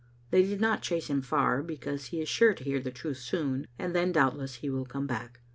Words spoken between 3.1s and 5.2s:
soon, and then, doubtless, he will come